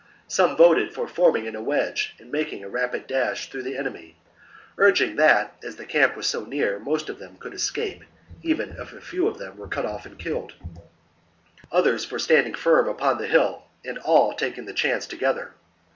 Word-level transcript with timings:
Some 0.27 0.57
voted 0.57 0.95
for 0.95 1.07
forming 1.07 1.45
in 1.45 1.55
a 1.55 1.61
wedge 1.61 2.15
and 2.17 2.31
making 2.31 2.63
a 2.63 2.69
rapid 2.69 3.05
dash 3.05 3.51
through 3.51 3.61
the 3.61 3.77
enemy, 3.77 4.15
urging 4.79 5.15
that, 5.17 5.55
as 5.63 5.75
the 5.75 5.85
camp 5.85 6.15
was 6.17 6.25
so 6.25 6.43
near, 6.43 6.79
most 6.79 7.07
of 7.07 7.19
them 7.19 7.37
could 7.37 7.53
escape 7.53 7.97
i 7.97 7.97
VI 7.97 7.97
ILL 7.99 8.01
OMENED 8.01 8.09
ADUATUCA 8.09 8.49
201 8.49 8.51
even 8.51 8.81
if 8.81 8.93
a 8.93 9.05
few 9.05 9.55
were 9.61 9.67
cut 9.67 9.85
off 9.85 10.07
and 10.07 10.17
killed; 10.17 10.53
others 11.71 12.05
53 12.05 12.09
b.c. 12.09 12.09
for 12.09 12.17
standing 12.19 12.53
firm 12.55 12.89
upon 12.89 13.19
the 13.19 13.27
hill 13.27 13.65
and 13.85 13.99
all 13.99 14.33
taking 14.33 14.65
their 14.65 14.73
chance 14.73 15.05
together. 15.05 15.53